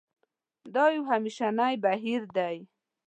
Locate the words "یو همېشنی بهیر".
0.95-2.21